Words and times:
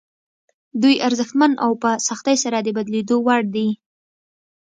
دوی 0.81 0.95
ارزښتمن 1.07 1.51
او 1.65 1.71
په 1.81 1.89
سختۍ 2.07 2.35
سره 2.43 2.57
د 2.61 2.67
بدلېدو 2.77 3.15
وړ 3.25 3.41
دي. 3.55 3.67